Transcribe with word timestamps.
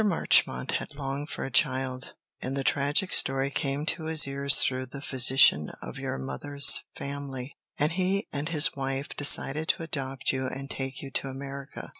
Marchmont 0.03 0.71
had 0.71 0.95
longed 0.95 1.29
for 1.29 1.45
a 1.45 1.51
child, 1.51 2.15
and 2.41 2.57
the 2.57 2.63
tragic 2.63 3.13
story 3.13 3.51
came 3.51 3.85
to 3.85 4.05
his 4.05 4.27
ears 4.27 4.57
through 4.57 4.87
the 4.87 4.99
physician 4.99 5.69
of 5.79 5.99
your 5.99 6.17
mother's 6.17 6.83
family, 6.95 7.55
and 7.77 7.91
he 7.91 8.27
and 8.33 8.49
his 8.49 8.75
wife 8.75 9.09
decided 9.09 9.67
to 9.67 9.83
adopt 9.83 10.31
you 10.31 10.47
and 10.47 10.71
take 10.71 11.03
you 11.03 11.11
to 11.11 11.27
America. 11.27 11.89